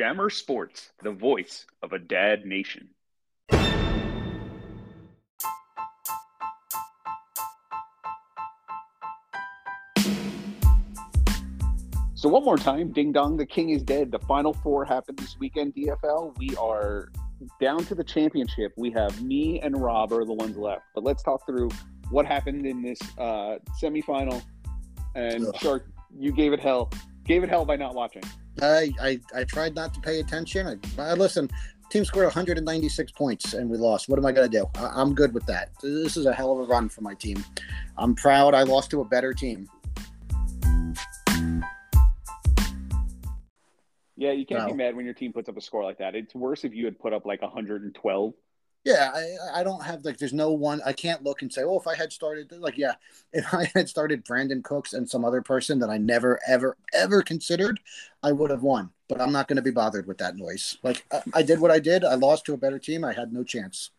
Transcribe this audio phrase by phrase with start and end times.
[0.00, 2.88] Jammer Sports, the voice of a dad nation.
[12.14, 14.10] So one more time, ding dong, the king is dead.
[14.10, 16.34] The final four happened this weekend, DFL.
[16.38, 17.10] We are
[17.60, 18.72] down to the championship.
[18.78, 20.84] We have me and Rob are the ones left.
[20.94, 21.68] But let's talk through
[22.08, 24.42] what happened in this uh, semifinal.
[25.14, 25.56] And Ugh.
[25.60, 26.90] Shark, you gave it hell.
[27.24, 28.22] Gave it hell by not watching.
[28.62, 30.80] I, I I tried not to pay attention.
[30.98, 31.50] I, I listen.
[31.90, 34.08] Team scored 196 points and we lost.
[34.08, 34.64] What am I going to do?
[34.76, 35.70] I, I'm good with that.
[35.82, 37.44] This is a hell of a run for my team.
[37.98, 38.54] I'm proud.
[38.54, 39.68] I lost to a better team.
[44.16, 46.14] Yeah, you can't be mad when your team puts up a score like that.
[46.14, 48.34] It's worse if you had put up like 112.
[48.84, 50.16] Yeah, I, I don't have like.
[50.16, 50.80] There's no one.
[50.86, 52.94] I can't look and say, oh, if I had started like, yeah,
[53.32, 57.22] if I had started Brandin Cooks and some other person that I never, ever, ever
[57.22, 57.80] considered,
[58.22, 58.90] I would have won.
[59.08, 60.78] But I'm not going to be bothered with that noise.
[60.82, 62.04] Like I, I did what I did.
[62.04, 63.04] I lost to a better team.
[63.04, 63.90] I had no chance.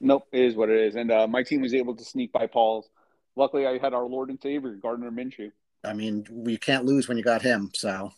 [0.00, 0.94] Nope, it is what it is.
[0.94, 2.88] And uh, my team was able to sneak by Paul's.
[3.36, 5.52] Luckily, I had our Lord and Savior, Gardner Minshew.
[5.84, 7.70] I mean, we can't lose when you got him.
[7.74, 8.12] So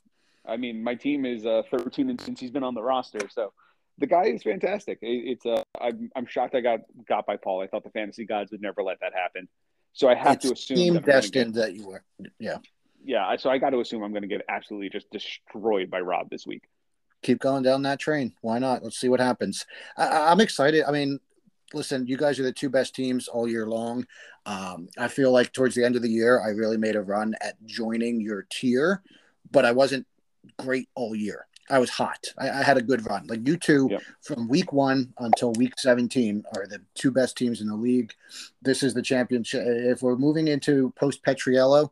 [0.47, 3.20] I mean, my team is uh, 13 and since he's been on the roster.
[3.30, 3.52] So
[4.03, 4.98] the guy is fantastic.
[5.00, 7.62] It, it's uh, I'm, I'm shocked I got got by Paul.
[7.62, 9.48] I thought the fantasy gods would never let that happen.
[9.94, 12.03] So I have it's to assume team that destined that you were.
[12.39, 12.59] Yeah,
[13.05, 16.28] yeah, so I got to assume I'm going to get absolutely just destroyed by Rob
[16.31, 16.64] this week.
[17.22, 18.34] keep going down that train.
[18.41, 18.83] Why not?
[18.83, 19.64] Let's see what happens.
[19.97, 20.83] I, I- I'm excited.
[20.87, 21.20] I mean,
[21.72, 24.05] listen, you guys are the two best teams all year long.
[24.47, 27.34] Um, I feel like towards the end of the year, I really made a run
[27.41, 29.03] at joining your tier,
[29.53, 30.06] but I wasn't
[30.59, 31.47] great all year.
[31.70, 32.27] I was hot.
[32.38, 33.27] I, I had a good run.
[33.27, 34.02] Like you two, Yep.
[34.22, 38.12] from week one until week 17, are the two best teams in the league.
[38.60, 39.62] This is the championship.
[39.66, 41.91] If we're moving into post Petriello,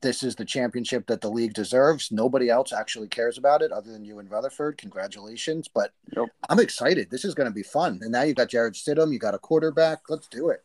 [0.00, 2.10] this is the championship that the league deserves.
[2.10, 4.76] Nobody else actually cares about it other than you and Rutherford.
[4.78, 5.68] Congratulations.
[5.72, 6.26] But Yep.
[6.48, 7.10] I'm excited.
[7.10, 8.00] This is going to be fun.
[8.02, 10.00] And now you've got Jarrett Stidham, you got a quarterback.
[10.08, 10.64] Let's do it.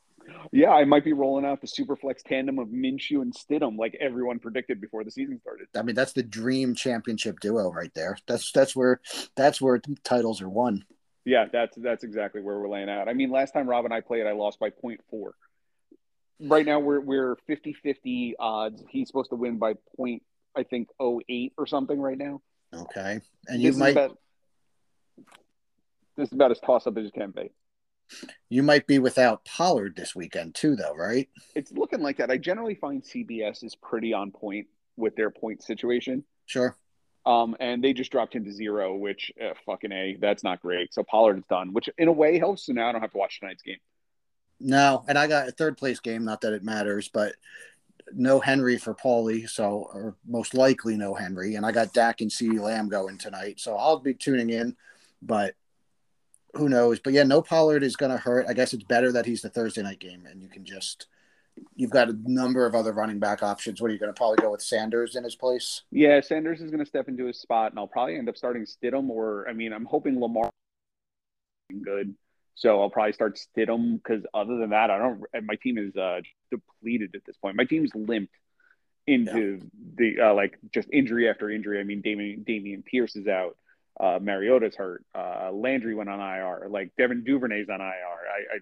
[0.52, 4.40] Yeah, I might be rolling out the Superflex tandem of Minshew and Stidham like everyone
[4.40, 5.68] predicted before the season started.
[5.76, 8.18] I mean, that's the dream championship duo right there.
[8.28, 9.02] That's that's where
[9.36, 10.86] that's where titles are won.
[11.26, 13.08] Yeah, that's that's exactly where we're laying out.
[13.08, 15.32] I mean, last time Rob and I played, I lost by 0.4.
[16.42, 18.84] Right now we're we're 50-50 odds.
[18.90, 20.24] He's supposed to win by point
[20.56, 22.42] I think 08 or something right now.
[22.74, 23.22] Okay.
[23.48, 24.18] And This you might about,
[26.18, 27.52] this is about as toss up as it can be.
[28.50, 31.30] You might be without Pollard this weekend too, though, right?
[31.56, 32.32] It's looking like that.
[32.32, 36.24] I generally find CBS is pretty on point with their point situation.
[36.46, 36.76] Sure.
[37.26, 40.94] Um, and they just dropped him to zero, which uh, fucking a that's not great.
[40.94, 42.66] So Pollard is done, which in a way helps.
[42.66, 43.78] So now I don't have to watch tonight's game.
[44.60, 46.26] No, and I got a third place game.
[46.26, 47.36] Not that it matters, but
[48.14, 51.56] no Henry for Paulie, so or most likely no Henry.
[51.56, 54.76] And I got Dak and CeeDee Lamb going tonight, so I'll be tuning in.
[55.22, 55.56] But
[56.56, 57.00] who knows?
[57.00, 58.46] But yeah, no Pollard is going to hurt.
[58.48, 61.08] I guess it's better that he's the Thursday night game, and you can just
[61.76, 63.82] you've got a number of other running back options.
[63.82, 65.84] What are you going to probably go with Sanders in his place?
[65.92, 68.66] Yeah, Sanders is going to step into his spot, and I'll probably end up starting
[68.66, 69.10] Stidham.
[69.10, 70.52] Or I mean, I'm hoping Lamar
[71.84, 72.16] good,
[72.56, 75.24] so I'll probably start Stidham because other than that, I don't.
[75.44, 76.22] My team is uh,
[76.52, 77.56] depleted at this point.
[77.56, 78.34] My team's limped
[79.08, 79.60] into
[79.96, 81.80] the uh, like just injury after injury.
[81.80, 83.58] I mean, Dameon Dameon Pierce is out.
[84.00, 85.04] Uh, Mariota's hurt.
[85.14, 86.68] Uh, Landry went on IR.
[86.70, 87.86] Like Devin Duvernay's on IR.
[87.86, 88.60] I, I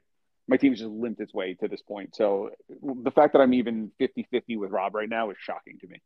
[0.48, 2.16] my team's just limped its way to this point.
[2.16, 6.02] So the fact that I'm even 50-50 with Rob right now is shocking to me.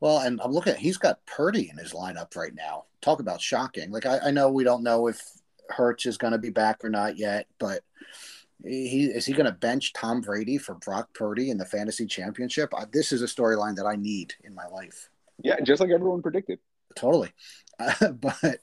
[0.00, 2.84] Well, and I'm looking at he's got Purdy in his lineup right now.
[3.00, 3.90] Talk about shocking.
[3.90, 5.22] Like I, I know we don't know if
[5.68, 7.82] Hurts is going to be back or not yet, but
[8.64, 12.72] he is he going to bench Tom Brady for Brock Purdy in the fantasy championship?
[12.74, 15.10] Uh, this is a storyline that I need in my life.
[15.42, 16.58] Yeah, just like everyone predicted.
[16.96, 17.32] Totally.
[17.78, 18.60] Uh, but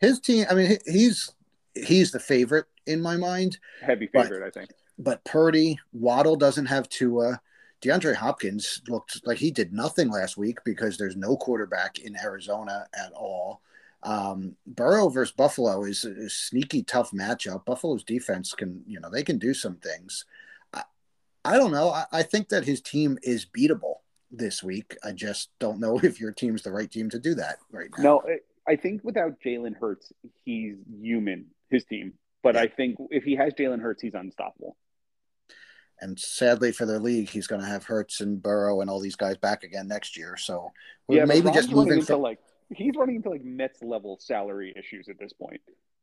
[0.00, 1.30] his team, I mean, he's
[1.74, 3.58] he's the favorite in my mind.
[3.82, 4.70] Heavy But- favorite, I think.
[4.96, 7.40] But Purdy, Waddle doesn't have Tua.
[7.82, 12.86] DeAndre Hopkins looked like he did nothing last week because there's no quarterback in Arizona
[12.94, 13.60] at all.
[14.04, 17.64] Um, Burrow versus Buffalo is a sneaky tough matchup.
[17.64, 20.24] Buffalo's defense can, you know, they can do some things.
[20.72, 20.84] I,
[21.44, 21.88] I don't know.
[21.90, 23.93] I, I think that his team is beatable
[24.36, 24.96] this week.
[25.04, 28.02] I just don't know if your team's the right team to do that right now.
[28.04, 28.22] No,
[28.68, 30.12] I- think without Jalen Hurts,
[30.44, 32.14] he's human, his team.
[32.42, 32.62] But Yeah.
[32.62, 34.76] I think if he has Jalen Hurts, he's unstoppable.
[36.00, 39.16] And sadly for their league, he's going to have Hurts and Burrow and all these
[39.16, 40.36] guys back again next year.
[40.36, 40.72] So
[41.08, 42.38] we're yeah, maybe just moving into from like
[42.74, 45.60] he's running into like Mets level salary issues at this point.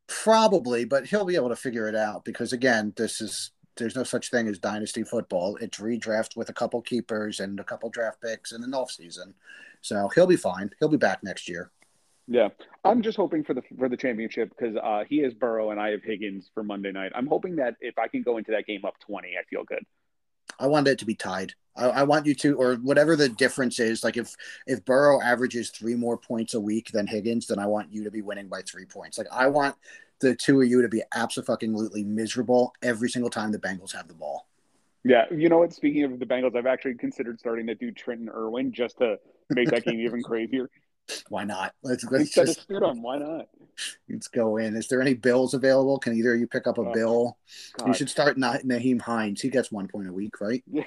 [0.08, 3.50] Probably, but he'll be able to figure it out because again, this is
[3.82, 5.56] there's no such thing as dynasty football.
[5.56, 9.34] It's redraft with a couple keepers and a couple draft picks and an off season.
[9.80, 10.70] So he'll be fine.
[10.78, 11.70] He'll be back next year.
[12.28, 12.50] Yeah,
[12.84, 15.90] I'm just hoping for the for the championship because uh, he has Burrow and I
[15.90, 17.10] have Higgins for Monday night.
[17.16, 19.84] I'm hoping that if I can go into that game up 20, I feel good.
[20.60, 21.54] I want it to be tied.
[21.76, 24.04] I, I, want you to, or whatever the difference is.
[24.04, 24.36] Like if
[24.66, 28.10] if Burrow averages three more points a week than Higgins, then I want you to
[28.10, 29.18] be winning by three points.
[29.18, 29.74] Like I want
[30.22, 34.14] the two of you to be absolutely miserable every single time the Bengals have the
[34.14, 34.48] ball.
[35.04, 35.74] Yeah, you know what?
[35.74, 39.18] Speaking of the Bengals, I've actually considered starting to do Trenton Irwin just to
[39.50, 40.70] make that game even crazier.
[41.28, 41.74] Why not?
[41.82, 43.48] Let's let's Instead just of Stidham, why not?
[44.08, 44.76] let's go in.
[44.76, 45.98] Is there any bills available?
[45.98, 47.38] Can either of you pick up a Oh, bill?
[47.84, 49.40] You should start Na- Nyheim Hines.
[49.40, 50.62] He gets one point a week, right?
[50.70, 50.84] Yeah.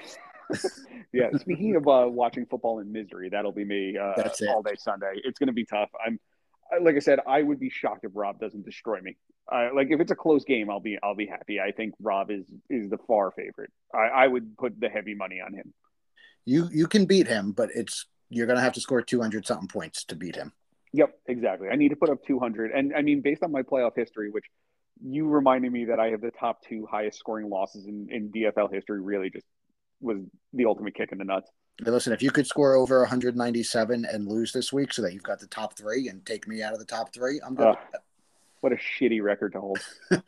[1.12, 1.30] yeah.
[1.38, 5.20] Speaking of uh, watching football in misery, that'll be me uh, That's all day Sunday.
[5.24, 5.90] It's going to be tough.
[6.04, 6.18] I'm,
[6.80, 9.16] like I said, I would be shocked if Rob doesn't destroy me.
[9.50, 11.60] Uh, like if it's a close game, I'll be I'll be happy.
[11.60, 13.70] I think Rob is is the far favorite.
[13.94, 15.72] I, I would put the heavy money on him.
[16.44, 19.68] You you can beat him, but it's you're gonna have to score two hundred something
[19.68, 20.52] points to beat him.
[20.92, 21.68] Yep, exactly.
[21.68, 24.46] I need to put up 200, and I mean, based on my playoff history, which
[25.04, 28.72] you reminded me that I have the top two highest scoring losses in, in DFL
[28.72, 29.44] history, really just
[30.00, 30.18] was
[30.52, 31.50] the ultimate kick in the nuts.
[31.84, 35.22] Hey, listen, if you could score over 197 and lose this week, so that you've
[35.22, 37.66] got the top three and take me out of the top three, I'm good.
[37.68, 37.76] Ugh.
[38.60, 39.78] What a shitty record to hold.
[40.10, 40.24] but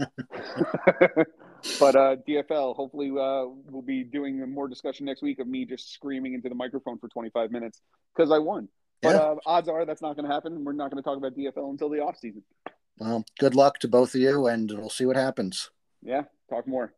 [1.96, 6.34] uh, DFL, hopefully, uh, we'll be doing more discussion next week of me just screaming
[6.34, 7.80] into the microphone for 25 minutes
[8.14, 8.68] because I won.
[9.00, 9.20] But Yeah.
[9.22, 10.64] uh, odds are that's not going to happen.
[10.64, 12.42] We're not going to talk about DFL until the off season.
[12.98, 15.70] Well, good luck to both of you, and we'll see what happens.
[16.02, 16.92] Yeah, talk more.